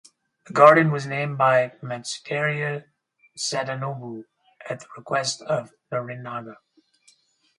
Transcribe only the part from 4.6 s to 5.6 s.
at the request